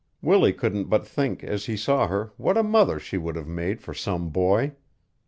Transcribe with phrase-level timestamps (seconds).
[0.19, 3.81] Willie couldn't but think as he saw her what a mother she would have made
[3.81, 4.73] for some boy.